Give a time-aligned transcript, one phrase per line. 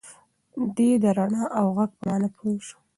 [0.75, 2.77] دی د رڼا او غږ په مانا پوه شو.